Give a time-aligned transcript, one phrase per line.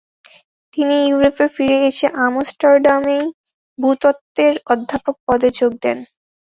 [0.73, 3.25] তিনি ইউরোপে ফিরে এসে আমস্টারডামেই
[3.79, 5.97] ভূতত্ত্বের অধ্যাপক পদে যোগ দেন।